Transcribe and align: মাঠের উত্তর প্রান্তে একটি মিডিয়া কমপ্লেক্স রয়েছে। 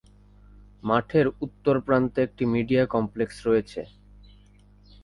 মাঠের 0.83 1.25
উত্তর 1.41 1.75
প্রান্তে 1.79 2.19
একটি 2.23 2.43
মিডিয়া 2.45 2.83
কমপ্লেক্স 2.85 3.35
রয়েছে। 3.47 3.81